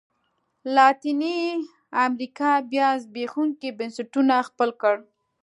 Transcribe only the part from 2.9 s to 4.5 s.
زبېښونکي بنسټونه